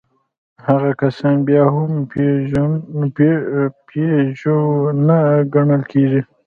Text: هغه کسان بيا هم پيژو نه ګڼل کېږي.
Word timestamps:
هغه 0.67 0.89
کسان 1.01 1.35
بيا 1.47 1.63
هم 1.75 1.93
پيژو 3.91 4.61
نه 5.07 5.17
ګڼل 5.53 5.81
کېږي. 5.91 6.21